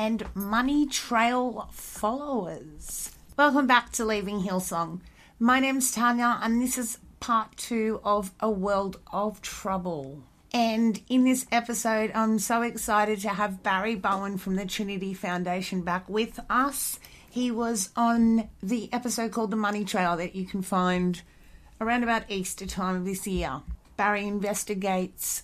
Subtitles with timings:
[0.00, 3.10] and money trail followers.
[3.36, 5.00] Welcome back to Leaving Hillsong.
[5.38, 10.22] My name's Tanya, and this is part two of A World of Trouble.
[10.54, 15.82] And in this episode, I'm so excited to have Barry Bowen from the Trinity Foundation
[15.82, 16.98] back with us.
[17.30, 21.20] He was on the episode called The Money Trail that you can find
[21.78, 23.60] around about Easter time of this year.
[23.98, 25.42] Barry investigates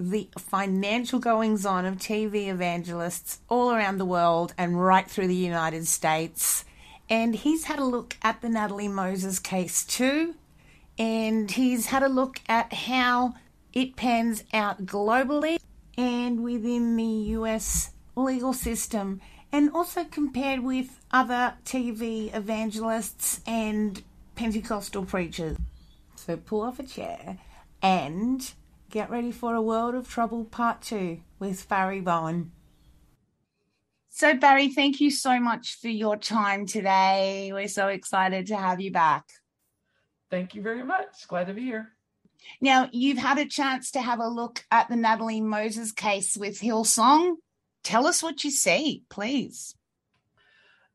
[0.00, 5.34] the financial goings on of TV evangelists all around the world and right through the
[5.34, 6.64] United States.
[7.10, 10.34] And he's had a look at the Natalie Moses case too.
[10.98, 13.34] And he's had a look at how
[13.72, 15.58] it pans out globally
[15.96, 19.20] and within the US legal system,
[19.52, 24.02] and also compared with other TV evangelists and
[24.34, 25.56] Pentecostal preachers.
[26.16, 27.38] So pull off a chair
[27.80, 28.52] and
[28.90, 32.52] get ready for a World of Trouble Part 2 with Barry Bowen.
[34.08, 37.50] So, Barry, thank you so much for your time today.
[37.52, 39.24] We're so excited to have you back.
[40.30, 41.28] Thank you very much.
[41.28, 41.92] Glad to be here.
[42.60, 46.60] Now, you've had a chance to have a look at the Natalie Moses case with
[46.60, 47.34] Hillsong.
[47.84, 49.74] Tell us what you see, please.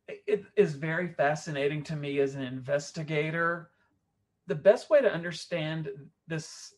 [0.08, 3.70] It is very fascinating to me as an investigator.
[4.48, 5.90] The best way to understand
[6.28, 6.74] this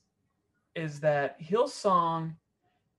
[0.75, 2.35] is that Hillsong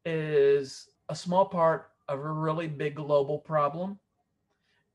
[0.04, 3.98] is a small part of a really big global problem.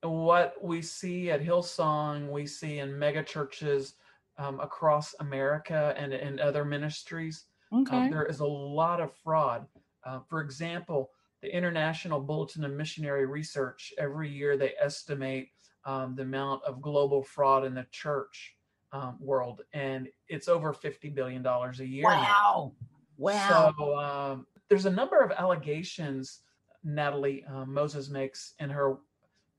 [0.04, 3.96] And what we see at Hillsong, we see in mega churches
[4.38, 7.46] um, across America and in other ministries.
[7.72, 8.10] Um, okay.
[8.10, 9.68] there is a lot of fraud.
[10.04, 15.50] Uh, for example, the International Bulletin of Missionary Research, every year they estimate
[15.86, 18.56] um, the amount of global fraud in the church
[18.92, 22.04] um, world, and it's over $50 billion a year.
[22.04, 22.22] Wow.
[22.22, 22.74] Now.
[23.18, 23.74] Wow.
[23.78, 26.40] So um, there's a number of allegations
[26.84, 28.98] Natalie uh, Moses makes in her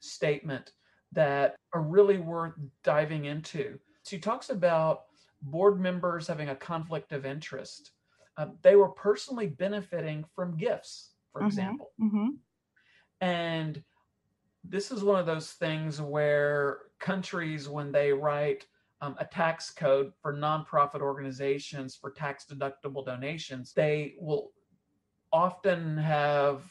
[0.00, 0.72] statement
[1.12, 3.78] that are really worth diving into.
[4.04, 5.02] She talks about
[5.42, 7.92] board members having a conflict of interest.
[8.36, 11.48] Uh, they were personally benefiting from gifts, for mm-hmm.
[11.48, 11.90] example.
[12.00, 12.28] Mm-hmm.
[13.20, 13.82] And
[14.64, 18.66] this is one of those things where countries, when they write
[19.02, 24.52] um, a tax code for nonprofit organizations for tax deductible donations, they will
[25.32, 26.62] often have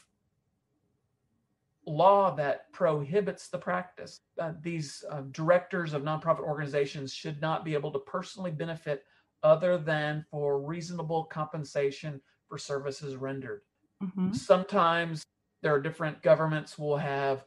[1.86, 4.20] law that prohibits the practice.
[4.40, 9.04] Uh, these uh, directors of nonprofit organizations should not be able to personally benefit
[9.42, 12.18] other than for reasonable compensation
[12.48, 13.60] for services rendered.
[14.02, 14.32] Mm-hmm.
[14.32, 15.22] Sometimes
[15.60, 17.44] there are different governments will have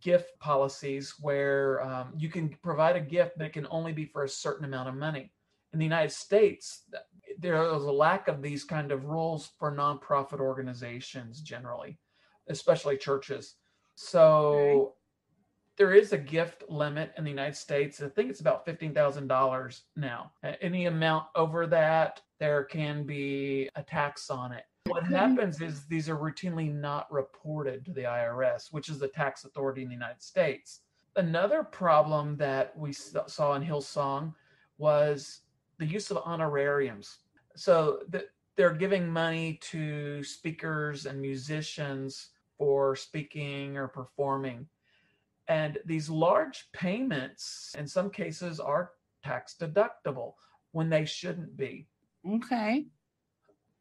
[0.00, 4.24] gift policies where um, you can provide a gift, but it can only be for
[4.24, 5.32] a certain amount of money.
[5.72, 6.82] In the United States,
[7.38, 11.98] there is a lack of these kind of rules for nonprofit organizations generally,
[12.48, 13.54] especially churches.
[13.94, 14.94] So
[15.76, 18.02] there is a gift limit in the United States.
[18.02, 20.32] I think it's about $15,000 now.
[20.60, 24.64] Any amount over that, there can be a tax on it.
[24.86, 29.44] What happens is these are routinely not reported to the IRS, which is the tax
[29.44, 30.80] authority in the United States.
[31.16, 34.34] Another problem that we saw in Hillsong
[34.78, 35.40] was
[35.78, 37.18] the use of honorariums.
[37.56, 38.26] So the,
[38.56, 44.66] they're giving money to speakers and musicians for speaking or performing.
[45.48, 48.92] And these large payments, in some cases, are
[49.22, 50.34] tax deductible
[50.72, 51.86] when they shouldn't be.
[52.28, 52.86] Okay.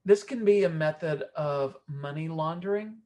[0.09, 2.97] This can be a method of money laundering.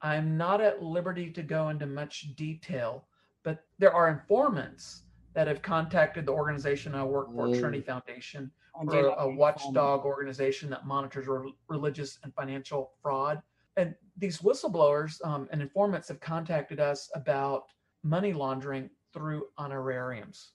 [0.00, 3.04] I'm not at liberty to go into much detail,
[3.44, 5.02] but there are informants
[5.34, 7.60] that have contacted the organization I work for, mm.
[7.60, 13.42] Trinity Foundation, or a watchdog organization that monitors re- religious and financial fraud.
[13.76, 17.64] And these whistleblowers um, and informants have contacted us about
[18.02, 20.52] money laundering through honorariums.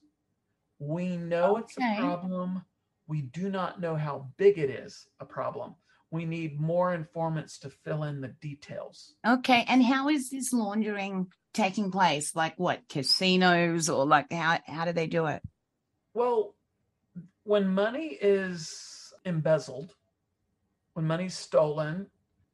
[0.80, 1.60] We know okay.
[1.60, 2.64] it's a problem
[3.06, 5.74] we do not know how big it is a problem.
[6.14, 9.14] We need more informants to fill in the details.
[9.26, 9.64] Okay.
[9.66, 12.36] And how is this laundering taking place?
[12.36, 15.42] Like what, casinos or like how, how do they do it?
[16.14, 16.54] Well,
[17.42, 19.92] when money is embezzled,
[20.92, 22.06] when money's stolen,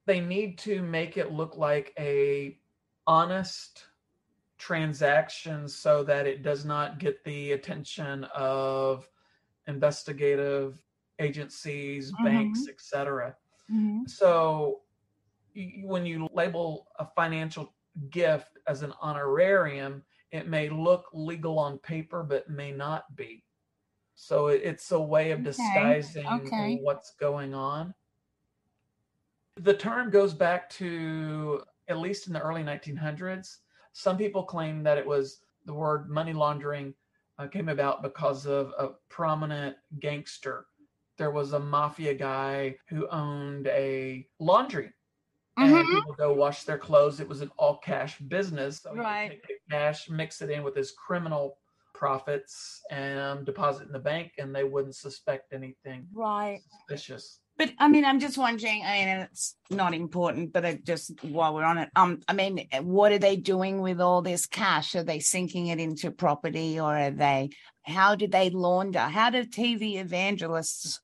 [0.06, 2.58] they need to make it look like a
[3.06, 3.84] honest
[4.56, 9.06] transaction so that it does not get the attention of
[9.66, 10.80] investigative
[11.18, 12.24] agencies, mm-hmm.
[12.24, 13.36] banks, etc.
[13.72, 14.06] Mm-hmm.
[14.06, 14.80] So
[15.82, 17.74] when you label a financial
[18.10, 20.02] gift as an honorarium,
[20.32, 23.44] it may look legal on paper, but may not be.
[24.14, 26.46] So it's a way of disguising okay.
[26.46, 26.78] Okay.
[26.82, 27.94] what's going on.
[29.56, 33.58] The term goes back to at least in the early 1900s.
[33.92, 36.94] Some people claim that it was the word money laundering
[37.38, 40.66] uh, came about because of a prominent gangster.
[41.20, 44.90] There was a mafia guy who owned a laundry.
[45.58, 45.90] And Mhm.
[45.90, 47.20] people go wash their clothes.
[47.20, 48.80] It was an all cash business.
[48.80, 49.42] So he Right.
[49.70, 51.58] cash, mix it in with his criminal
[51.92, 56.62] profits, and deposit in the bank, and they wouldn't suspect anything Right.
[56.70, 57.40] suspicious.
[57.58, 58.82] But I mean, I'm just wondering.
[58.82, 62.32] I mean, and it's not important, but it just while we're on it, um, I
[62.32, 64.94] mean, what are they doing with all this cash?
[64.94, 67.50] Are they sinking it into property, or are they?
[67.82, 69.00] How do they launder?
[69.00, 71.02] How do TV evangelists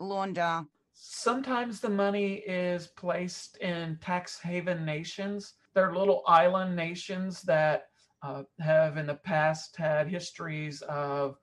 [0.00, 0.64] launder?
[0.92, 5.54] Sometimes the money is placed in tax haven nations.
[5.74, 7.88] They're little island nations that
[8.22, 11.36] uh, have in the past had histories of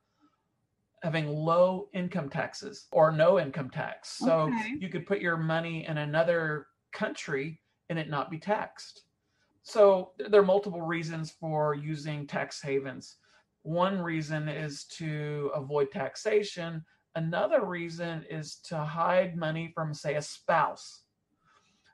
[1.03, 4.09] having low income taxes or no income tax.
[4.09, 4.75] So Okay.
[4.79, 9.03] you could put your money in another country and it not be taxed.
[9.63, 13.17] So there are multiple reasons for using tax havens.
[13.63, 16.85] One reason is to avoid taxation.
[17.17, 21.01] Another reason is to hide money from, say, a spouse.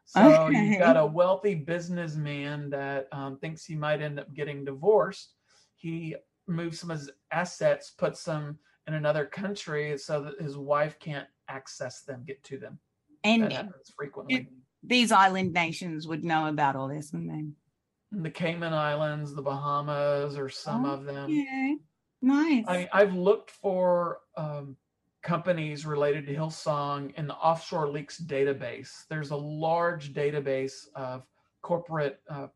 [0.03, 0.65] So Okay.
[0.65, 5.35] you've got a wealthy businessman that um, thinks he might end up getting divorced.
[5.77, 10.99] He moves some of his assets, puts them in another country so that his wife
[10.99, 12.77] can't access them, get to them.
[13.23, 14.49] And That happens frequently.
[14.83, 18.19] these island nations would know about all this, wouldn't they?
[18.23, 21.31] the Cayman Islands, the Bahamas, or some of them.
[21.31, 21.75] Yeah,
[22.21, 22.65] nice.
[22.67, 24.75] I, I've looked for um,
[25.23, 29.05] companies related to Hillsong in the Offshore Leaks database.
[29.09, 31.25] There's a large database of
[31.61, 32.47] corporate uh,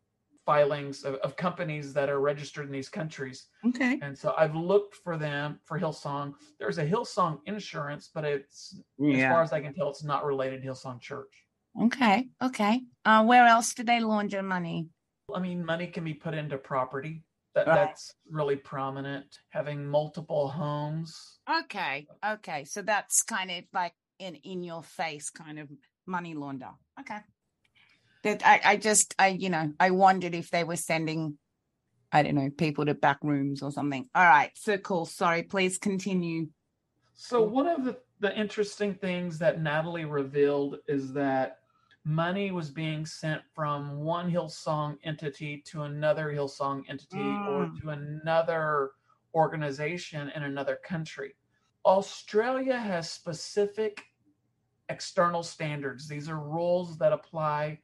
[0.46, 3.48] filings of, of companies that are registered in these countries.
[3.66, 4.00] okay.
[4.02, 6.34] And so I've looked for them for Hillsong.
[6.60, 8.80] There's a Hillsong insurance, but it's,
[9.14, 11.32] as far as I can tell, it's not related to Hillsong Church.
[11.82, 12.30] Okay.
[12.42, 12.82] Okay.
[13.06, 14.88] Uh, where else do they launder money?
[15.34, 17.24] I mean, money can be put into property.
[17.58, 17.88] That, Right.
[17.88, 19.40] That's really prominent.
[19.50, 21.40] Having multiple homes.
[21.64, 22.06] Okay.
[22.24, 22.66] Okay.
[22.66, 25.68] So that's kind of like an in your face kind of
[26.06, 26.70] money launder.
[27.00, 27.18] Okay.
[28.22, 31.40] That I, I just I you know I wondered if they were sending
[32.12, 34.08] I don't know people to back rooms or something.
[34.14, 34.52] All right.
[34.54, 35.08] So cool.
[35.08, 35.42] Sorry.
[35.42, 36.50] Please continue.
[37.16, 41.58] So one of the, the interesting things that Natalie revealed is that
[42.08, 47.82] money was being sent from one Hillsong entity to another Hillsong entity or Mm.
[47.82, 48.92] to another
[49.36, 51.36] organization in another country.
[51.86, 54.06] Australia has specific
[54.88, 56.08] external standards.
[56.08, 57.82] These are rules that apply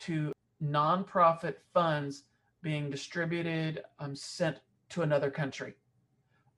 [0.00, 0.32] to
[0.62, 2.24] nonprofit funds
[2.60, 4.60] being distributed, um, sent
[4.90, 5.74] to another country.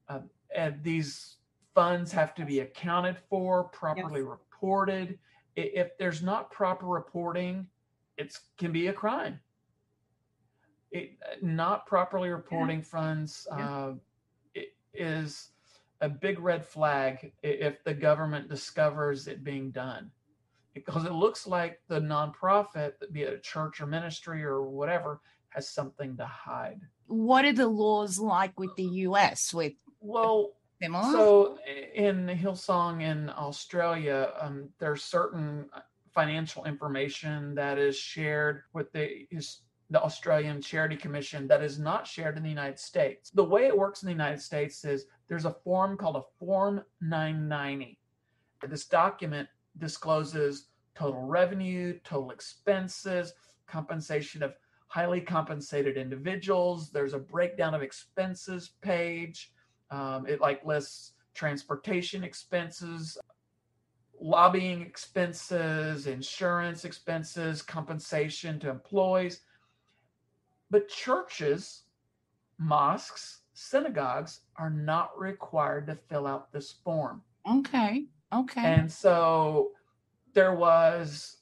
[0.09, 1.39] Um, and these
[1.75, 5.19] funds have to be accounted for, properly reported.
[5.57, 7.67] If there's not proper reporting,
[8.17, 9.41] it can be a crime.
[10.91, 13.77] It, not properly reporting funds Yeah.
[13.77, 13.95] uh,
[14.55, 15.51] it is
[16.01, 20.11] a big red flag if the government discovers it being done
[20.75, 25.69] because it looks like the nonprofit, be it a church or ministry or whatever, has
[25.69, 26.81] something to hide.
[27.07, 30.53] What are the laws like with the US with Well,
[30.85, 31.13] similar?
[31.13, 31.59] so
[31.95, 35.69] in Hillsong in Australia, um, there's certain
[36.13, 39.61] financial information that is shared with the is
[39.91, 43.31] the Australian Charity Commission that is not shared in the United States.
[43.31, 46.83] The way it works in the United States is there's a form called a Form
[47.01, 47.99] 990.
[48.69, 49.49] This document
[49.79, 53.35] discloses total revenue, total expenses,
[53.67, 54.55] compensation of
[54.89, 56.91] highly compensated individuals.
[56.91, 59.53] There's a breakdown of expenses page.
[59.95, 63.17] Um, it like lists transportation expenses,
[64.21, 69.41] lobbying expenses, insurance expenses, compensation to employees.
[70.71, 71.83] But churches,
[72.59, 77.23] mosques, synagogues are not required to fill out this form.
[77.49, 78.07] okay.
[78.33, 78.63] Okay.
[78.65, 79.71] And so
[80.33, 81.37] there was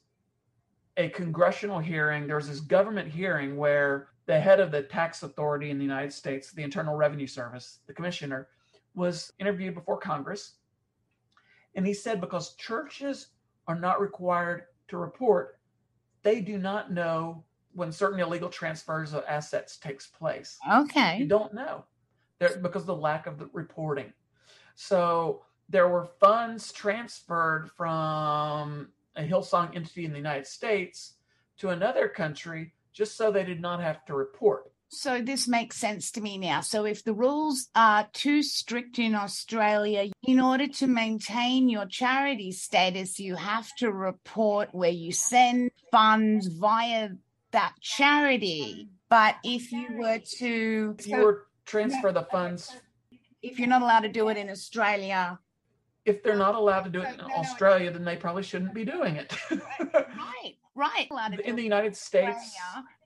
[0.97, 5.69] a congressional hearing, there was this government hearing where the head of the tax authority
[5.69, 8.47] in the United States, the Internal Revenue Service, the commissioner,
[8.95, 10.53] was interviewed before Congress.
[11.75, 13.27] And he said because churches
[13.67, 15.59] are not required to report,
[16.21, 20.57] they do not know when certain illegal transfers of assets takes place.
[20.71, 21.17] Okay.
[21.17, 21.85] You don't know
[22.39, 24.13] there because of the lack of the reporting.
[24.75, 31.13] So there were funds transferred from a Hillsong entity in the United States
[31.57, 34.71] to another country just so they did not have to report.
[34.89, 36.61] So this makes sense to me now.
[36.61, 42.51] So if the rules are too strict in Australia, in order to maintain your charity
[42.51, 47.09] status, you have to report where you send funds via
[47.51, 48.89] that charity.
[49.09, 52.71] But if you were to if you were transfer the funds
[53.43, 55.37] if you're not allowed to do it in Australia,
[56.05, 59.17] if they're not allowed to do it in Australia, then they probably shouldn't be doing
[59.17, 59.33] it.
[59.51, 61.07] right, right.
[61.45, 62.55] In the United States,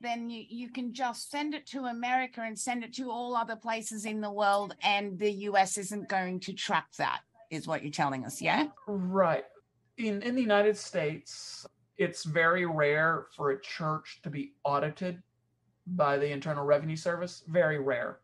[0.00, 3.56] then you, you can just send it to America and send it to all other
[3.56, 7.20] places in the world, and the US isn't going to track that,
[7.50, 8.68] is what you're telling us, yeah?
[8.86, 9.44] Right.
[9.96, 15.22] In in the United States, it's very rare for a church to be audited
[15.86, 17.42] by the Internal Revenue Service.
[17.48, 18.20] Very rare.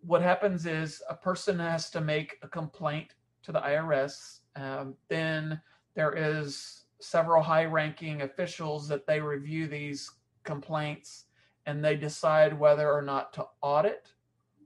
[0.00, 4.40] What happens is a person has to make a complaint to the IRS.
[4.56, 5.60] Um, then
[5.94, 10.10] there is several high-ranking officials that they review these
[10.42, 11.24] complaints
[11.66, 14.12] and they decide whether or not to audit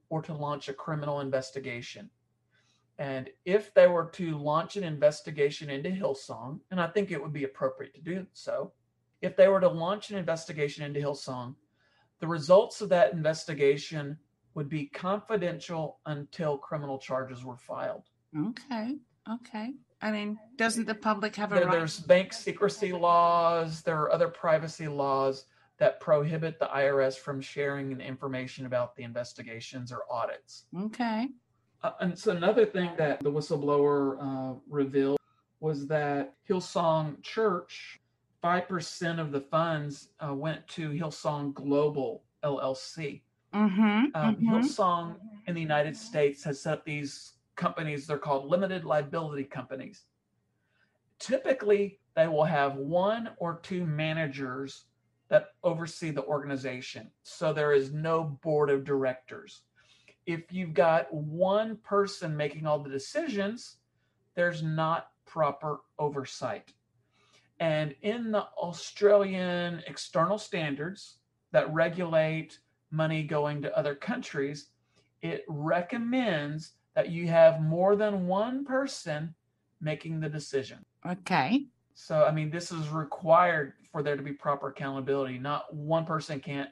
[0.09, 2.11] or to launch a criminal investigation.
[2.99, 7.33] And if they were to launch an investigation into Hillsong, and I think it would
[7.33, 8.73] be appropriate to do so,
[9.23, 11.55] if they were to launch an investigation into Hillsong,
[12.21, 14.19] the results of that investigation
[14.55, 18.05] would be confidential until criminal charges were filed.
[18.37, 18.97] Okay.
[19.31, 19.75] Okay.
[20.01, 21.73] I mean, doesn't the public have a there, right?
[21.73, 23.83] There's bank secrecy laws.
[23.83, 25.47] There are other privacy laws
[25.79, 30.65] that prohibit the IRS from sharing information about the investigations or audits.
[30.77, 31.29] Okay.
[31.83, 35.19] Uh, and so another thing that the whistleblower uh, revealed
[35.61, 38.01] was that Hillsong Church,
[38.41, 43.23] five percent of the funds uh, went to Hillsong Global LLC.
[43.55, 44.55] Mm-hmm, um, mm-hmm.
[44.55, 50.05] Hillsong in the United States has set up these companies, they're called limited liability companies.
[51.19, 54.87] Typically, they will have one or two managers
[55.29, 57.11] that oversee the organization.
[57.23, 59.63] So there is no board of directors.
[60.25, 63.77] If you've got one person making all the decisions,
[64.35, 66.73] there's not proper oversight.
[67.61, 71.19] And in the Australian external standards
[71.53, 72.59] that regulate
[72.91, 74.69] money going to other countries,
[75.23, 79.35] it recommends that you have more than one person
[79.81, 80.79] making the decision.
[81.07, 81.67] Okay.
[81.95, 85.39] So, I mean, this is required for there to be proper accountability.
[85.39, 86.71] Not one person can't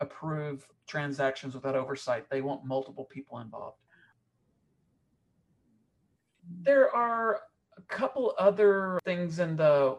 [0.00, 2.28] approve transactions without oversight.
[2.30, 3.78] They want multiple people involved.
[6.62, 7.40] There are
[7.76, 9.98] a couple other things in the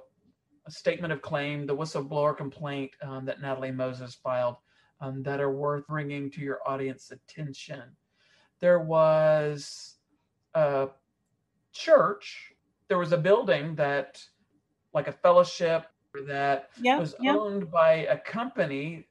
[0.69, 4.55] statement of claim, the whistleblower complaint um, that Natalie Moses filed,
[4.99, 7.83] um, that are worth bringing to your audience attention
[8.61, 9.95] there was
[10.53, 10.87] a
[11.73, 12.53] church,
[12.87, 14.23] there was a building that,
[14.93, 15.87] like a fellowship,
[16.27, 17.35] that yeah, was yeah.
[17.35, 19.07] owned by a company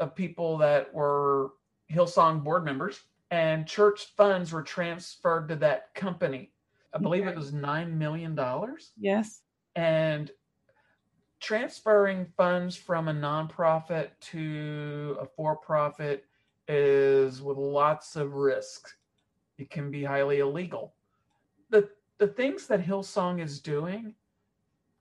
[0.00, 1.52] of people that were
[1.92, 3.00] Hillsong board members,
[3.30, 6.50] and church funds were transferred to that company.
[6.94, 7.30] I believe okay.
[7.30, 8.92] it was nine million dollars.
[8.98, 9.42] Yes.
[9.74, 10.30] And
[11.40, 16.24] transferring funds from a nonprofit to a for-profit
[16.68, 18.88] is with lots of risk.
[19.58, 20.94] It can be highly illegal.
[21.70, 24.14] The the things that Hillsong is doing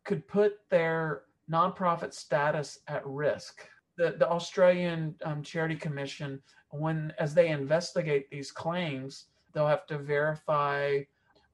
[0.03, 3.67] could put their nonprofit status at risk.
[3.98, 9.98] The the Australian um, Charity Commission, when as they investigate these claims, they'll have to
[9.98, 11.01] verify.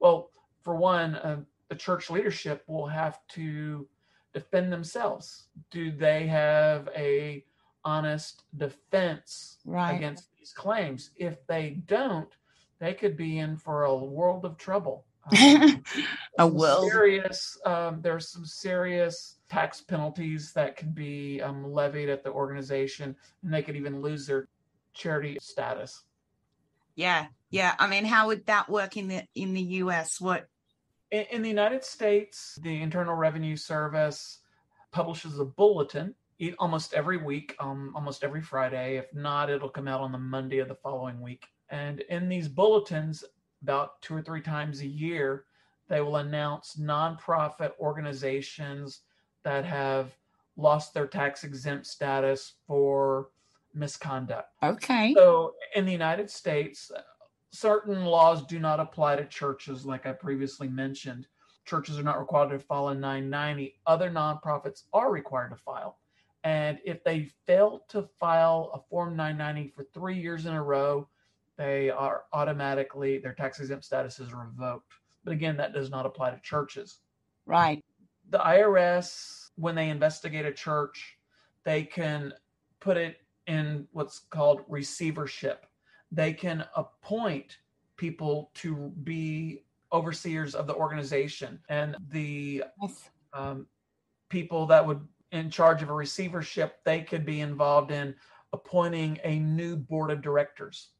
[0.00, 0.30] Well,
[0.62, 3.86] for one, uh, the church leadership will have to
[4.34, 5.48] defend themselves.
[5.70, 7.44] Do they have a
[7.84, 9.92] honest defense right.
[9.92, 11.10] against these claims.
[11.16, 12.28] If they don't,
[12.78, 15.04] they could be in for a world of trouble.
[16.38, 16.90] Um, a world.
[16.90, 17.58] Serious.
[17.66, 23.52] Um, there's some serious tax penalties that can be um, levied at the organization, and
[23.52, 24.48] they could even lose their
[24.94, 26.04] charity status.
[26.94, 27.74] Yeah, yeah.
[27.78, 30.22] I mean, how would that work in the in the U.S.?
[30.22, 30.48] What
[31.10, 34.38] in, in the United States, the Internal Revenue Service
[34.90, 36.14] publishes a bulletin
[36.58, 38.96] almost every week, um, almost every Friday.
[38.96, 41.46] If not, it'll come out on the Monday of the following week.
[41.70, 43.24] And in these bulletins,
[43.62, 45.44] about two or three times a year,
[45.88, 49.00] they will announce nonprofit organizations
[49.44, 50.16] that have
[50.56, 53.28] lost their tax exempt status for
[53.74, 54.48] misconduct.
[54.62, 55.14] Okay.
[55.14, 56.90] So in the United States,
[57.50, 61.26] certain laws do not apply to churches, like I previously mentioned.
[61.64, 63.74] Churches are not required to file a 990.
[63.86, 65.98] Other nonprofits are required to file.
[66.44, 71.08] And if they fail to file a Form 990 for three years in a row,
[71.56, 74.92] they are automatically, their tax exempt status is revoked.
[75.24, 76.98] But again, that does not apply to churches.
[77.46, 77.84] Right.
[78.30, 81.16] The IRS, when they investigate a church,
[81.64, 82.32] they can
[82.80, 85.66] put it in what's called receivership.
[86.10, 87.58] They can appoint
[87.96, 92.64] people to be overseers of the organization, and the
[93.32, 93.66] um,
[94.28, 98.14] people that would in charge of a receivership they could be involved in
[98.52, 100.90] appointing a new board of directors.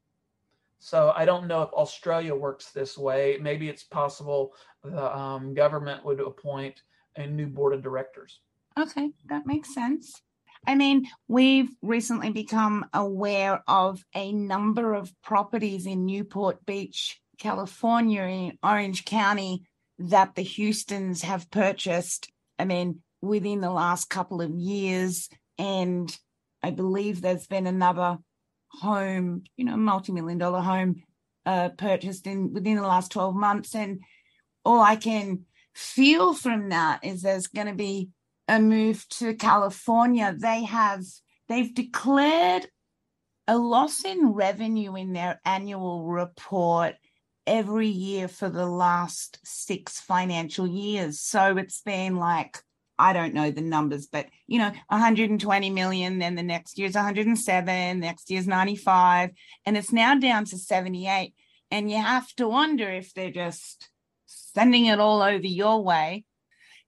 [0.79, 3.39] So I don't know if Australia works this way.
[3.41, 6.83] Maybe it's possible the um, government would appoint
[7.17, 8.41] a new board of directors.
[8.79, 10.23] Okay, that makes sense.
[10.67, 18.23] I mean, we've recently become aware of a number of properties in Newport Beach, California,
[18.23, 19.65] in Orange County,
[19.99, 22.31] that the Houstons have purchased.
[22.59, 25.29] I mean, within the last couple of years.
[25.59, 26.15] And
[26.63, 28.19] I believe there's been another
[28.69, 31.03] home, you know, multi million dollar home
[31.47, 33.75] uh, purchased in within the last 12 months.
[33.75, 34.01] And
[34.65, 38.11] all I can feel from that is there's going to be
[38.49, 41.05] a move to California, they have
[41.49, 42.67] they've declared
[43.47, 46.95] a loss in revenue in their annual report
[47.47, 51.21] every year for the last six financial years.
[51.21, 52.59] So it's been like
[52.99, 58.01] I don't know the numbers, but you know, 120 million, then the next year's 107,
[58.01, 59.31] next year's 95,
[59.67, 61.35] and it's now down to 78.
[61.71, 63.89] And you have to wonder if they're just
[64.27, 66.25] sending it all over your way.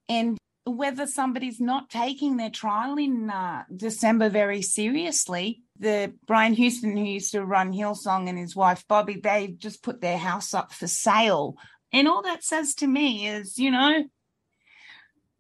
[0.09, 5.63] And whether somebody's not taking their trial in uh, December very seriously.
[5.79, 10.01] The Brian Houston, who used to run Hillsong, and his wife Bobbie, they just put
[10.01, 11.57] their house up for sale.
[11.93, 14.05] And all that says to me is, you know,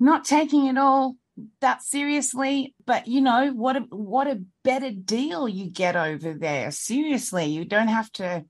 [0.04, 1.16] not taking it all
[1.60, 6.70] that seriously but you know what a what a better deal you get over there
[6.70, 8.44] seriously you don't have to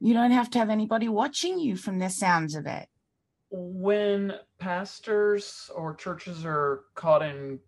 [0.00, 2.88] you don't have to have anybody watching you from the sounds of it
[3.50, 7.58] when pastors or churches are caught in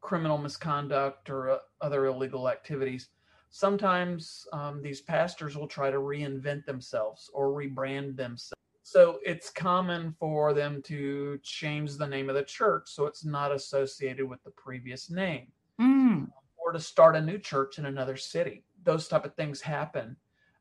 [0.00, 3.08] criminal misconduct or uh, other illegal activities,
[3.50, 8.59] sometimes um, these pastors will try to reinvent themselves or rebrand themselves.
[8.90, 13.52] So it's common for them to change the name of the church so it's not
[13.52, 15.46] associated with the previous name,
[15.80, 16.26] mm.
[16.56, 18.64] or to start a new church in another city.
[18.82, 20.16] Those type of things happen.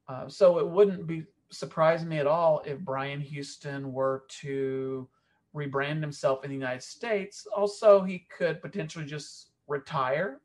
[0.08, 5.10] Uh, so it wouldn't be surprise me at all if Brian Houston were to
[5.56, 7.48] rebrand himself in the United States.
[7.58, 10.40] Also, he could potentially just retire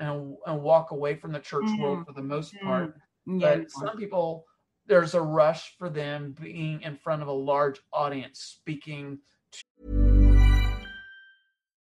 [0.00, 1.80] and, and walk away from the church mm-hmm.
[1.80, 2.88] world for the most part.
[3.28, 3.38] Mm-hmm.
[3.38, 3.54] Yeah.
[3.54, 4.46] But some people,
[4.90, 9.20] there's a rush for them being in front of a large audience speaking.
[9.52, 10.09] To-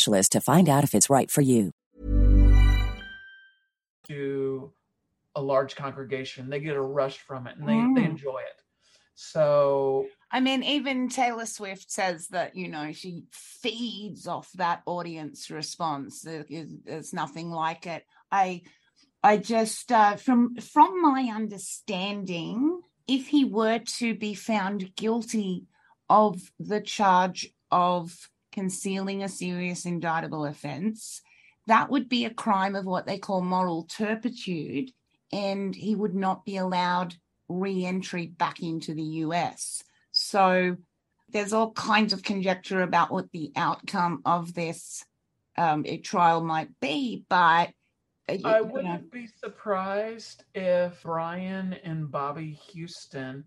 [0.00, 1.72] specialist to find out if it's right for you.
[4.08, 4.72] To
[5.36, 7.94] a large congregation, they get a rush from it and they, mm.
[7.94, 8.62] they enjoy it.
[9.14, 15.50] So, I mean, even Taylor Swift says that, you know, she feeds off that audience
[15.50, 16.22] response.
[16.22, 18.04] There's nothing like it.
[18.32, 18.62] I,
[19.22, 25.66] I just, uh, from from my understanding, if he were to be found guilty
[26.08, 31.22] of the charge of concealing a serious indictable offence,
[31.66, 34.90] that would be a crime of what they call moral turpitude,
[35.32, 37.14] and he would not be allowed
[37.48, 39.82] re entry back into the US.
[40.12, 40.76] So
[41.28, 45.04] there's all kinds of conjecture about what the outcome of this
[45.56, 47.70] um, trial might be, but.
[48.28, 53.44] Uh, I wouldn't be surprised if Brian and Bobbie Houston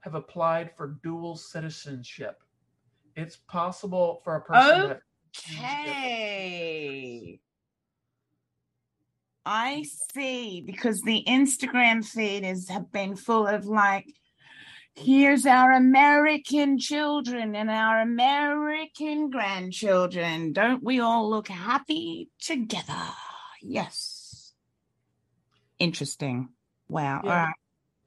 [0.00, 2.42] have applied for dual citizenship
[3.16, 4.96] it's possible for a person
[5.86, 7.40] okay
[9.44, 14.06] i see because the instagram feed is have been full of like
[14.94, 23.08] here's our american children and our american grandchildren don't we all look happy together
[23.62, 24.22] yes
[25.82, 26.50] Interesting.
[26.88, 27.22] Wow.
[27.24, 27.30] Yeah.
[27.30, 27.54] All right.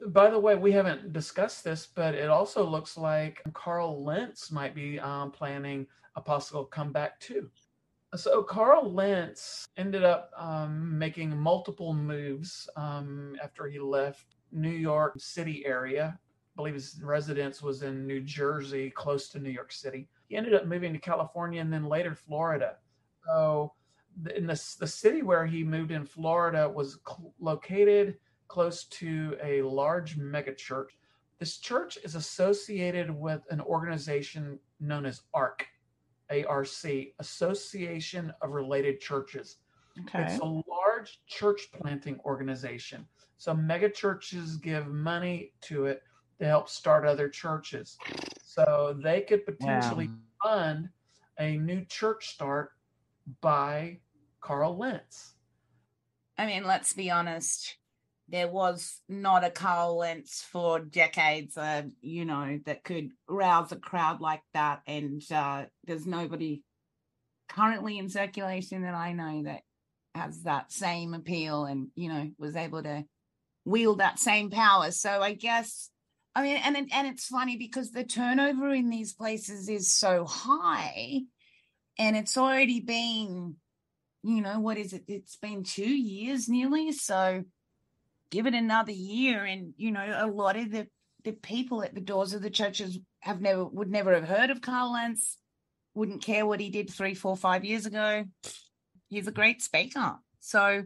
[0.07, 4.75] By the way, we haven't discussed this, but it also looks like Carl Lentz might
[4.75, 7.49] be um, planning a possible comeback too.
[8.15, 15.13] So Carl Lentz ended up um, making multiple moves um, after he left New York
[15.17, 16.17] City area.
[16.17, 20.07] I believe his residence was in New Jersey, close to New York City.
[20.29, 22.77] He ended up moving to California and then later Florida.
[23.25, 23.73] So
[24.33, 28.17] in the, the city where he moved in Florida was cl- located
[28.55, 30.91] close to a large megachurch.
[31.39, 35.67] This church is associated with an organization known as ARC,
[36.29, 36.69] ARC,
[37.19, 39.57] Association of Related Churches.
[39.99, 40.23] Okay.
[40.23, 43.05] It's a large church planting organization.
[43.39, 46.03] So megachurches give money to it
[46.39, 47.97] to help start other churches.
[48.41, 50.09] So they could potentially
[50.41, 50.87] fund
[51.39, 52.71] a new church start
[53.41, 53.99] by
[54.39, 55.33] Carl Lentz.
[56.37, 57.75] I mean, let's be honest.
[58.27, 64.19] There was not a Lentz for decades, uh, you know, that could rouse a crowd
[64.19, 64.81] like that.
[64.87, 66.63] And uh, there's nobody
[67.49, 69.61] currently in circulation that I know that
[70.15, 73.05] has that same appeal and, you know, was able to
[73.63, 74.89] wield that same power.
[74.91, 75.89] So I guess,
[76.33, 81.21] I mean, and and it's funny because the turnover in these places is so high,
[81.97, 83.55] and it's already been
[84.25, 85.03] you know, what is it?
[85.07, 86.91] It's been two years nearly.
[86.91, 87.43] So
[88.35, 89.45] give it another year.
[89.45, 90.87] And, you know, a lot of the,
[91.23, 94.61] the people at the doors of the churches have never, would never have heard of
[94.61, 95.37] Carl Lentz,
[95.93, 98.25] wouldn't care what he did three, four, five years ago.
[99.07, 100.17] He's a great speaker.
[100.41, 100.83] So,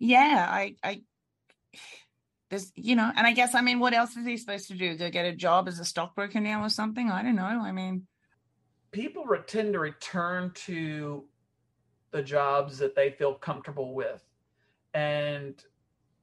[0.00, 1.02] yeah, I, I,
[2.50, 4.96] there's, you know, and I guess, I mean, what else is he supposed to do?
[4.96, 7.10] Go get a job as a stockbroker now or something?
[7.10, 7.44] I don't know.
[7.44, 8.08] I mean,
[8.90, 11.24] people tend to return to
[12.10, 14.24] the jobs that they feel comfortable with.
[14.94, 15.54] And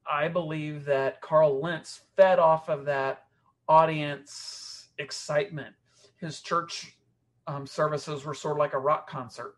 [0.10, 3.26] I believe that Carl Lentz fed off of that
[3.68, 5.76] audience excitement.
[6.18, 6.96] His church
[7.48, 9.56] um, services were sort of like a rock concert.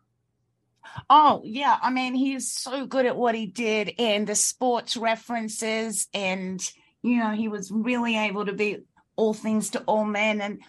[1.10, 1.78] Oh, yeah.
[1.82, 6.08] I mean, he's so good at what he did and the sports references.
[6.14, 6.60] And,
[7.02, 8.78] you know, he was really able to be
[9.16, 10.40] all things to all men.
[10.40, 10.60] And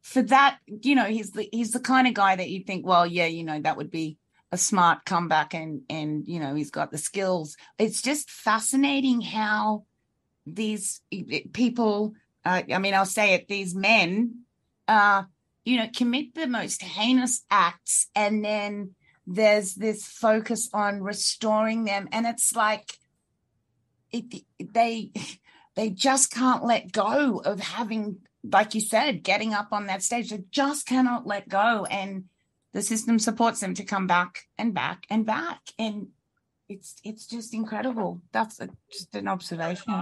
[0.00, 3.06] for that, you know, he's the he's the kind of guy that you think, well,
[3.06, 4.18] yeah, you know, that would be
[4.52, 7.56] a smart comeback and and you know he's got the skills.
[7.78, 9.84] It's just fascinating how
[10.46, 11.00] these
[11.52, 14.42] people uh, i mean i'll say it these men
[14.86, 15.24] uh
[15.64, 18.94] you know commit the most heinous acts and then
[19.26, 22.08] there's this focus on restoring them.
[22.12, 22.98] And it's like
[24.12, 25.12] it, they
[25.74, 30.30] they just can't let go of having like you said getting up on that stage.
[30.30, 31.86] They just cannot let go.
[31.90, 32.26] And
[32.76, 35.62] the system supports them to come back and back and back.
[35.78, 36.08] And
[36.68, 38.20] it's it's just incredible.
[38.32, 39.94] That's a, just an observation.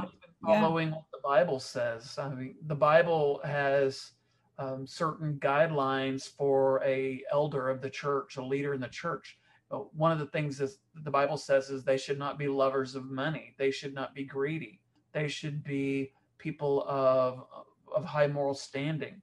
[0.44, 0.94] Following yeah.
[0.94, 2.18] what the bible says.
[2.18, 4.10] I mean the bible has
[4.58, 9.38] um, certain guidelines for a elder of the church a leader in the church.
[9.70, 10.70] But one of the things that
[11.04, 13.54] the bible says is they should not be lovers of money.
[13.56, 14.80] They should not be greedy.
[15.12, 17.46] They should be people of
[17.94, 19.22] of high moral standing.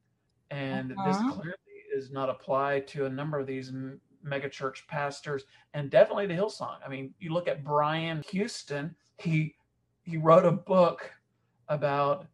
[0.52, 1.08] And uh-huh.
[1.08, 3.72] this clearly is not apply to a number of these
[4.26, 6.78] megachurch pastors and definitely to Hillsong.
[6.86, 9.56] I mean, you look at Brian Houston, he
[10.04, 11.12] he wrote a book
[11.68, 12.26] about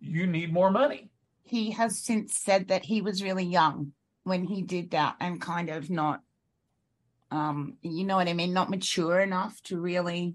[0.00, 1.10] you need more money.
[1.42, 3.92] He has since said that he was really young
[4.24, 6.20] when he did that and kind of not
[7.30, 10.34] um you know what I mean, not mature enough to really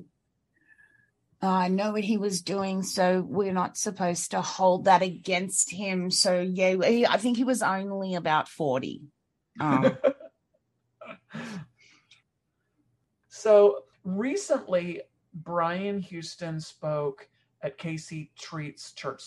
[1.42, 6.12] uh, know what he was doing, so we're not supposed to hold that against him.
[6.12, 6.76] So yeah,
[7.10, 9.02] I think he was only about forty.
[9.60, 9.98] Um.
[13.30, 15.02] so recently,
[15.34, 17.28] Brian Houston spoke
[17.64, 19.24] at Casey Treat's church.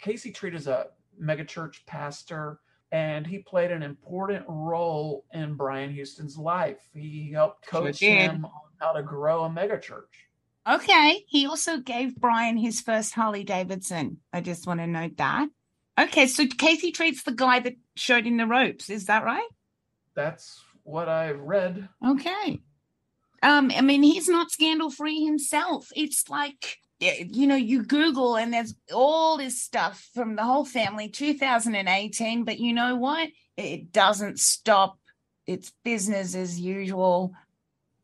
[0.00, 0.88] Casey Treat is a
[1.20, 2.60] megachurch pastor,
[2.92, 6.88] and he played an important role in Brian Houston's life.
[6.94, 10.04] He helped coach sure him on how to grow a megachurch.
[10.66, 11.24] Okay.
[11.28, 14.18] He also gave Brian his first Harley Davidson.
[14.32, 15.48] I just want to note that.
[15.98, 16.26] Okay.
[16.26, 18.90] So Casey Treat's the guy that showed in the ropes.
[18.90, 19.48] Is that right?
[20.14, 21.88] That's what I read.
[22.04, 22.60] Okay.
[23.42, 25.88] Um, I mean, he's not scandal free himself.
[25.94, 31.08] It's like, you know, you Google and there's all this stuff from the whole family,
[31.08, 32.44] 2018.
[32.44, 33.28] But you know what?
[33.56, 34.98] It doesn't stop.
[35.46, 37.34] It's business as usual.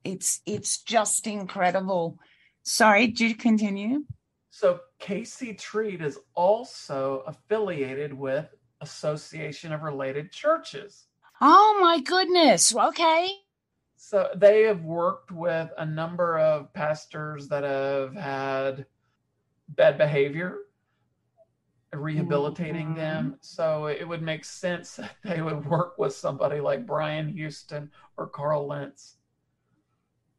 [0.05, 2.19] It's it's just incredible.
[2.65, 4.05] Sorry, do you continue?
[4.51, 8.47] So Casey Treat is also affiliated with
[8.81, 11.07] Association of Related Churches.
[11.41, 12.75] Oh my goodness.
[12.75, 13.31] Okay.
[13.97, 18.87] So they have worked with a number of pastors that have had
[19.69, 20.59] bad behavior,
[21.93, 22.97] rehabilitating Mhm.
[22.97, 23.39] them.
[23.41, 28.29] So it would make sense that they would work with somebody like Brian Houston or
[28.29, 29.17] Carl Lentz.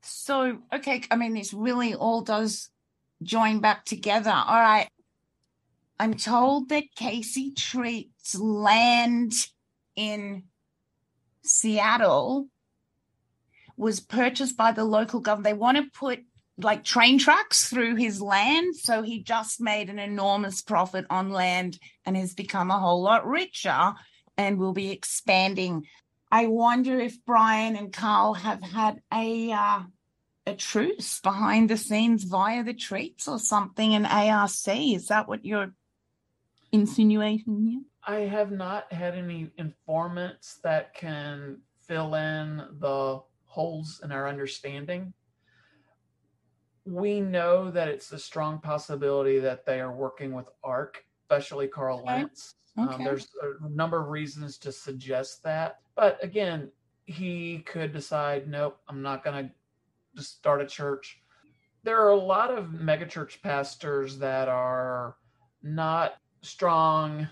[0.04, 2.70] So, okay, I mean, this really all does
[3.22, 4.32] join back together.
[4.32, 4.88] All right.
[6.00, 9.34] I'm told that Casey Treat's land
[9.96, 10.44] in
[11.44, 12.48] Seattle
[13.78, 15.46] was purchased by the local government.
[15.46, 16.20] They want to put
[16.58, 18.76] like train tracks through his land.
[18.76, 23.26] So he just made an enormous profit on land and has become a whole lot
[23.26, 23.94] richer
[24.38, 25.86] and will be expanding.
[26.32, 29.82] I wonder if Brian and Carl have had a uh,
[30.46, 34.52] a truce behind the scenes via the treats or something, an ARC.
[34.68, 35.74] Is that what you're
[36.72, 37.82] insinuating here?
[38.06, 45.14] I have not had any informants that can fill in the holes in our understanding.
[46.86, 52.00] We know that it's a strong possibility that they are working with ARC, especially Carl
[52.00, 52.08] Okay.
[52.18, 52.56] Lentz.
[52.76, 53.28] Um, there's
[53.64, 55.80] a number of reasons to suggest that.
[55.96, 56.72] But again,
[57.06, 59.52] he could decide, nope, I'm not going to
[60.16, 61.20] just start a church.
[61.84, 65.18] There are a lot of megachurch pastors that are
[65.62, 67.28] not strong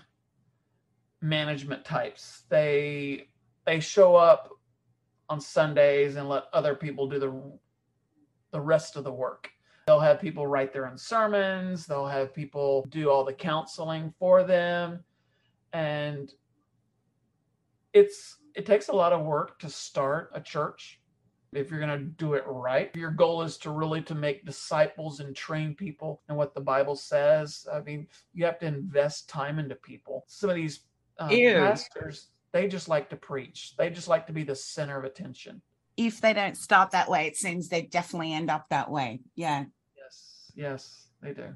[1.20, 2.42] management types.
[2.48, 3.28] They
[3.64, 4.50] they show up
[5.28, 7.58] on Sundays and let other people do the
[8.50, 9.50] the rest of the work.
[9.86, 14.44] They'll have people write their own sermons, they'll have people do all the counseling for
[14.44, 15.02] them
[15.72, 16.32] and
[17.92, 21.00] it's it takes a lot of work to start a church
[21.52, 22.94] if you're going to do it right.
[22.96, 26.96] Your goal is to really to make disciples and train people in what the bible
[26.96, 27.66] says.
[27.72, 30.24] I mean you have to invest time into people.
[30.26, 30.80] Some of these
[31.18, 31.54] uh, Ew.
[31.54, 33.74] pastors they just like to preach.
[33.78, 35.62] They just like to be the center of attention.
[35.96, 39.20] If they don't start that way, it seems they definitely end up that way.
[39.34, 39.64] Yeah.
[39.96, 40.52] yes.
[40.54, 41.54] Yes they do.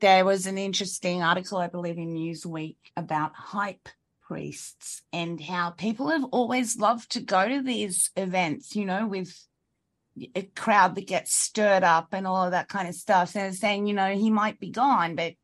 [0.00, 3.88] There was an interesting article, I believe, in Newsweek about hype
[4.32, 9.46] priests and how people have always loved to go to these events, you know, with
[10.34, 13.28] a crowd that gets stirred up and all of that kind of stuff.
[13.30, 15.34] So saying, you know, he might be gone, but,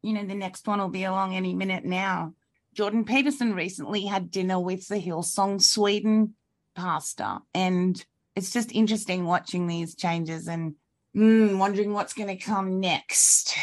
[0.00, 2.34] you know, the next one will be along any minute now.
[2.72, 6.34] Jordan Peterson recently had dinner with the Hillsong Sweden
[6.74, 7.40] pastor.
[7.52, 8.02] And
[8.34, 10.74] it's just interesting watching these changes and
[11.14, 13.54] mm, wondering what's going to come next.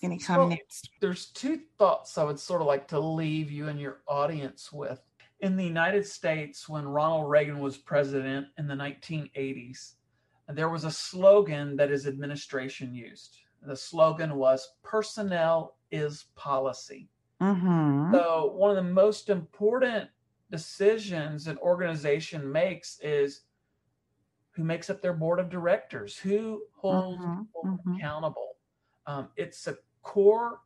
[0.00, 0.88] Going to come Well, next?
[1.00, 5.02] there's two thoughts I would sort of like to leave you and your audience with.
[5.40, 9.94] In the United States, when Ronald Reagan was president in the 1980s,
[10.48, 13.38] there was a slogan that his administration used.
[13.62, 17.10] The slogan was personnel is policy.
[17.40, 18.12] Mm-hmm.
[18.14, 20.10] So, one of the most important
[20.50, 23.42] decisions an organization makes is
[24.52, 27.96] who makes up their board of directors, who holds Mhm, people mhm.
[27.96, 28.56] accountable.
[29.06, 30.60] Um, it's a core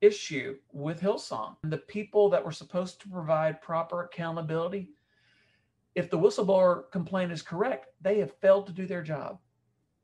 [0.00, 1.56] issue with Hillsong.
[1.62, 4.90] And the people that were supposed to provide proper accountability,
[5.94, 9.38] if the whistleblower complaint is correct, they have failed to do their job.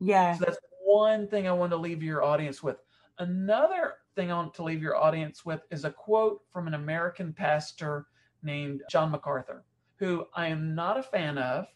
[0.01, 0.37] Yeah.
[0.37, 2.77] So that's one thing I want to leave your audience with.
[3.19, 7.33] Another thing I want to leave your audience with is a quote from an American
[7.33, 8.07] pastor
[8.43, 9.65] named John MacArthur,
[9.97, 11.67] who I am not a fan of,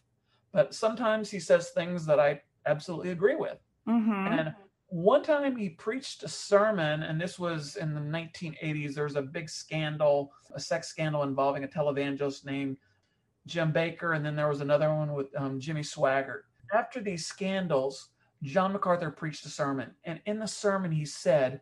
[0.51, 3.57] but sometimes he says things that I absolutely agree with.
[3.87, 4.11] Mm-hmm.
[4.11, 4.53] And
[4.89, 8.93] one time he preached a sermon, and this was in the 1980s.
[8.95, 12.77] There was a big scandal, a sex scandal involving a televangelist named
[13.45, 16.41] Jim Bakker, and then there was another one with um, Jimmy Swaggart.
[16.73, 18.09] After these scandals,
[18.41, 21.61] John MacArthur preached a sermon, and in the sermon he said,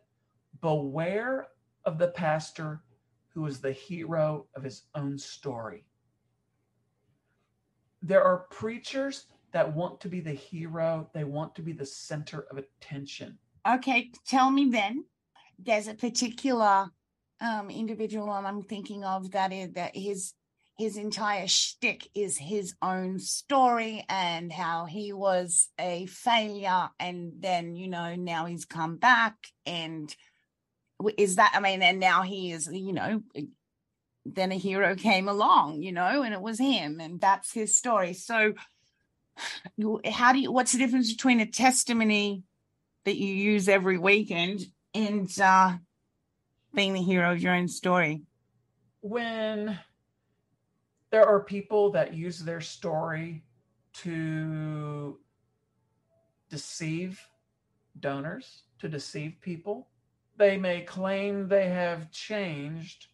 [0.62, 1.48] Beware
[1.84, 2.82] of the pastor
[3.28, 5.84] who is the hero of his own story.
[8.02, 9.26] There are preachers
[9.58, 13.36] that want to be the hero, they want to be the center of attention.
[13.68, 15.04] Okay, tell me then.
[15.58, 16.86] There's a particular
[17.40, 20.32] um, individual I'm thinking of that is that his
[20.76, 27.74] his entire shtick is his own story and how he was a failure, and then
[27.74, 29.34] you know now he's come back,
[29.66, 30.14] and
[31.16, 33.22] is that I mean, and now he is you know
[34.24, 38.12] then a hero came along, you know, and it was him, and that's his story.
[38.12, 38.52] So,
[40.04, 40.52] how do you?
[40.52, 42.44] What's the difference between a testimony?
[43.08, 44.60] that you use every weekend
[44.94, 45.72] and uh
[46.74, 48.20] being the hero of your own story.
[49.00, 49.78] When
[51.10, 53.44] there are people that use their story
[53.94, 55.18] to
[56.50, 57.18] deceive
[57.98, 59.88] donors, to deceive people,
[60.36, 63.06] they may claim they have changed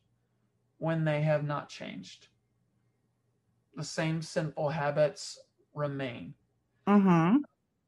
[0.79, 2.27] when they have not changed.
[3.77, 5.39] The same sinful habits
[5.75, 6.35] remain.
[6.87, 7.39] Mm-hmm.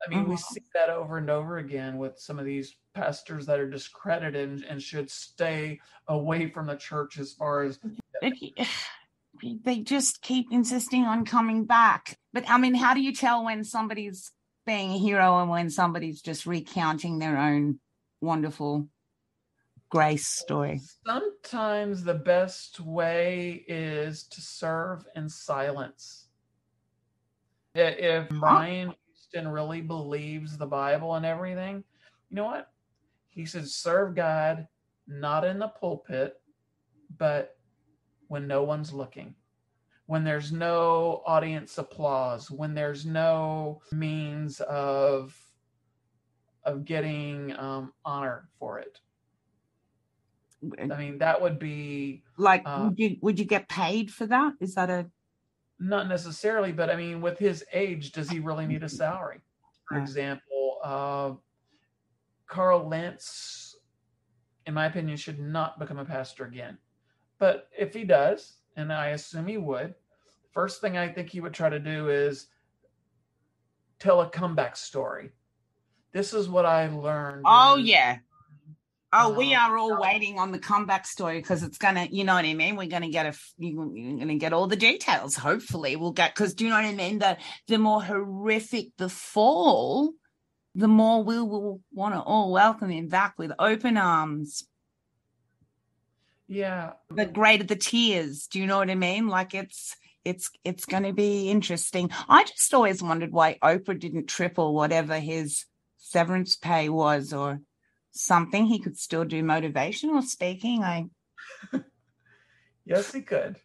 [0.05, 0.38] I mean, we Mhm.
[0.38, 4.64] see that over and over again with some of these pastors that are discredited and,
[4.64, 7.79] and should stay away from the church as far as
[9.64, 12.18] they just keep insisting on coming back.
[12.33, 14.31] But I mean, how do you tell when somebody's
[14.66, 17.81] being a hero and when somebody's just recounting their own
[18.20, 18.88] wonderful
[19.90, 20.81] grace story?
[21.07, 26.26] sometimes the best way is to serve in silence.
[27.77, 31.85] If Brian Houston really believes the Bible and everything,
[32.31, 32.71] you know what?
[33.29, 34.67] He should serve God
[35.07, 36.41] not in the pulpit,
[37.19, 37.57] but
[38.29, 39.35] when no one's looking,
[40.07, 45.37] when there's no audience applause, when there's no means of
[46.65, 49.01] of getting um, honor for it.
[50.91, 54.55] I mean, that would be Like, Uh, would you would you get paid for that?
[54.61, 55.11] Is that a
[55.79, 59.41] not necessarily, but I mean, with his age, does he really need a salary?
[59.89, 61.33] For example, uh,
[62.47, 63.77] Carl Lentz,
[64.67, 66.79] in my opinion, should not become a pastor again.
[67.39, 69.95] But if he does, and I assume he would,
[70.53, 72.49] first thing I think he would try to do is
[73.99, 75.33] tell a comeback story.
[76.12, 77.43] This is what I learned.
[77.47, 78.19] Oh yeah.
[79.18, 82.35] Oh, we Um, are all waiting on the comeback story because it's gonna, you know
[82.35, 82.76] what I mean.
[82.76, 85.37] We're gonna get a, you're gonna get all the details.
[85.37, 87.18] Hopefully, we'll get because do you know what I mean?
[87.20, 90.12] That the more horrific the fall,
[90.74, 94.64] the more we will want to all welcome him back with open arms.
[96.48, 96.92] Yeah.
[97.11, 98.46] The greater the tears.
[98.46, 99.29] Do you know what I mean?
[99.29, 102.11] Like it's it's it's going to be interesting.
[102.29, 105.64] I just always wondered why Oprah didn't triple whatever his
[105.98, 107.61] severance pay was or
[108.16, 108.66] something.
[108.66, 110.83] He could still do motivational speaking.
[110.83, 111.07] I
[112.85, 113.57] Yes, he could.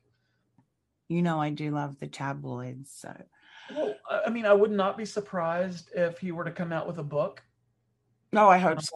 [1.08, 3.16] you know I do love the tabloids, so
[3.76, 6.98] Well, I mean, I would not be surprised if he were to come out with
[6.98, 7.44] a book
[8.34, 8.96] no, I hope so.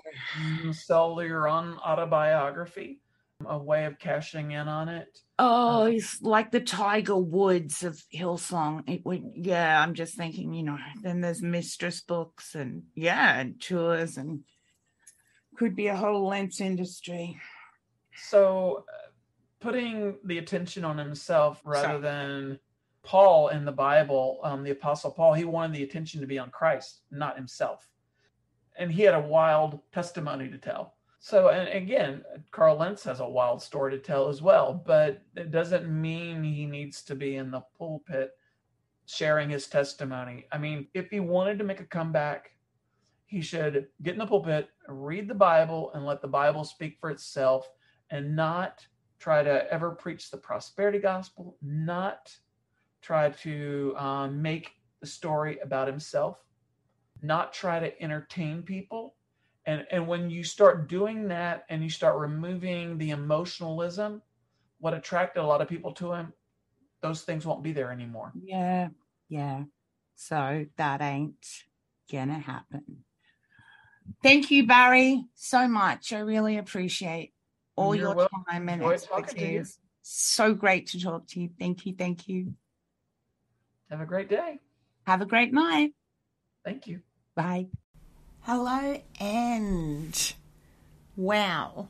[0.71, 3.01] sell your own autobiography,
[3.41, 5.19] um, a way of cashing in on it.
[5.37, 8.89] Oh, um, he's like the Tiger Woods of Hillsong.
[8.89, 9.81] It would, yeah.
[9.81, 10.77] I'm just thinking, you know.
[11.01, 14.41] Then there's mistress books and yeah, and tours and
[15.57, 17.39] could be a whole Lentz industry.
[18.15, 19.09] So, uh,
[19.59, 22.01] putting the attention on himself rather Sorry.
[22.01, 22.59] than
[23.03, 26.49] Paul in the Bible, um, the Apostle Paul, he wanted the attention to be on
[26.49, 27.87] Christ, not himself.
[28.77, 30.95] And he had a wild testimony to tell.
[31.19, 35.49] So, and again, Carl Lentz has a wild story to tell as well, but it
[35.49, 38.31] doesn't mean he needs to be in the pulpit
[39.07, 40.45] sharing his testimony.
[40.51, 42.51] I mean, if he wanted to make a comeback,
[43.25, 47.09] he should get in the pulpit, read the Bible, and let the Bible speak for
[47.09, 47.69] itself,
[48.09, 48.85] and not
[49.19, 52.35] try to ever preach the prosperity gospel, not
[53.01, 56.37] try to um, make the story about himself,
[57.21, 59.15] not try to entertain people.
[59.65, 64.21] And, and when you start doing that and you start removing the emotionalism,
[64.79, 66.33] what attracted a lot of people to him,
[67.01, 68.31] those things won't be there anymore.
[68.43, 68.89] Yeah,
[69.29, 69.63] yeah.
[70.15, 71.63] So that ain't
[72.11, 73.03] gonna happen.
[74.23, 76.13] Thank you, Barry, so much.
[76.13, 77.33] I really appreciate
[77.75, 78.43] all You're your welcome.
[78.49, 79.59] time and Enjoyed talking to you.
[79.59, 79.79] expertise.
[80.01, 81.49] So great to talk to you.
[81.59, 81.93] Thank you.
[81.97, 82.53] Thank you.
[83.89, 84.59] Have a great day.
[85.05, 85.93] Have a great night.
[86.63, 87.01] Thank you.
[87.35, 87.67] Bye.
[88.41, 90.33] Hello and
[91.15, 91.87] wow.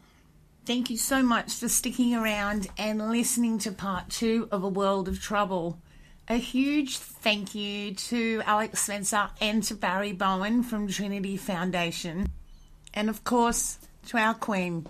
[0.65, 5.07] Thank you so much for sticking around and listening to part two of A World
[5.07, 5.79] of Trouble.
[6.27, 12.27] A huge thank you to Alex Spencer and to Barry Bowen from Trinity Foundation.
[12.95, 14.87] And of course, to our queen,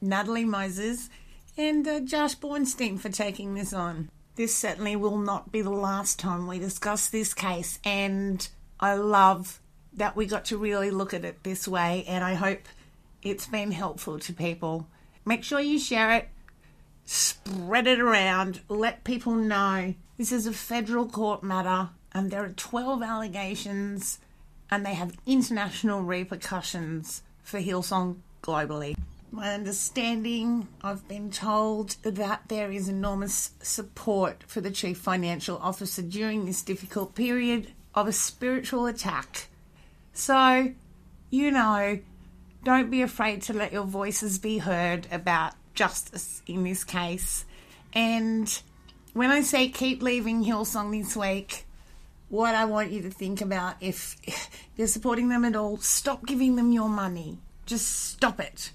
[0.00, 1.10] Natalie Moses,
[1.58, 4.08] and uh, Josh Bornstein for taking this on.
[4.36, 9.60] This certainly will not be the last time we discuss this case, and I love
[9.92, 12.60] that we got to really look at it this way, and I hope
[13.22, 14.86] it's been helpful to people.
[15.26, 16.30] Make sure you share it,
[17.04, 22.50] spread it around, let people know this is a federal court matter, and there are
[22.50, 24.18] 12 allegations,
[24.70, 28.94] and they have international repercussions for Hillsong globally.
[29.32, 36.02] My understanding, I've been told that there is enormous support for the Chief Financial Officer
[36.02, 39.48] during this difficult period of a spiritual attack.
[40.12, 40.74] So,
[41.30, 41.98] you know,
[42.62, 47.46] don't be afraid to let your voices be heard about justice in this case.
[47.94, 48.60] And
[49.12, 51.66] when I say keep leaving Hillsong this week,
[52.28, 54.16] what I want you to think about if,
[54.76, 57.38] you're supporting them at all, stop giving them your money.
[57.66, 58.72] Just stop it.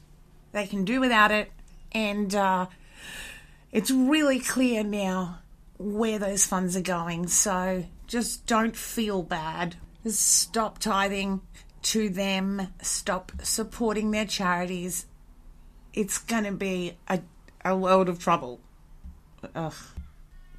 [0.51, 1.51] They can do without it.
[1.91, 2.67] And uh,
[3.71, 5.39] it's really clear now
[5.77, 7.27] where those funds are going.
[7.27, 9.75] So just don't feel bad.
[10.05, 11.41] Stop tithing
[11.81, 15.05] to them, stop supporting their charities.
[15.93, 17.21] It's going to be a,
[17.63, 18.59] a world of trouble.
[19.53, 19.73] Ugh.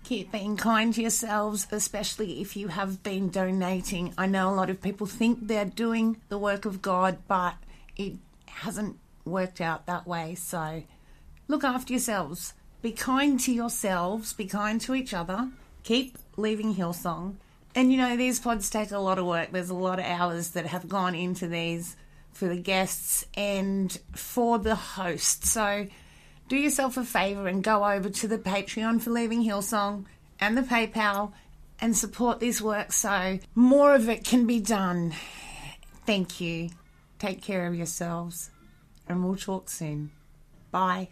[0.06, 4.14] Keep being kind to yourselves, especially if you have been donating.
[4.16, 7.56] I know a lot of people think they're doing the work of God, but
[7.96, 8.12] it
[8.46, 10.36] hasn't worked out that way.
[10.36, 10.84] So
[11.48, 12.54] look after yourselves.
[12.82, 15.50] Be kind to yourselves, be kind to each other.
[15.82, 17.34] Keep leaving Hillsong.
[17.74, 19.50] And you know, these pods take a lot of work.
[19.50, 21.96] There's a lot of hours that have gone into these
[22.30, 25.46] for the guests and for the host.
[25.46, 25.88] So
[26.48, 30.04] do yourself a favor and go over to the Patreon for Leaving Hillsong
[30.38, 31.32] and the PayPal
[31.80, 35.14] and support this work so more of it can be done.
[36.06, 36.70] Thank you.
[37.18, 38.50] Take care of yourselves
[39.08, 40.10] and we'll talk soon.
[40.70, 41.08] Bye.